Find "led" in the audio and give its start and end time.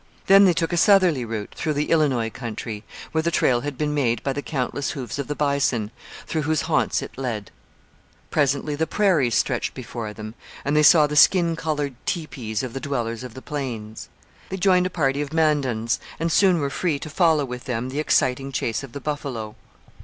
7.19-7.51